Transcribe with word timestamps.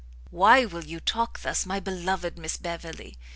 "Why 0.31 0.65
will 0.65 0.83
you 0.83 0.99
talk 0.99 1.41
thus, 1.41 1.63
my 1.63 1.79
beloved 1.79 2.35
Miss 2.35 2.57
Beverley? 2.57 3.17